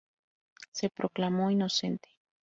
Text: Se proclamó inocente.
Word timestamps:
Se 0.71 0.89
proclamó 0.89 1.51
inocente. 1.51 2.09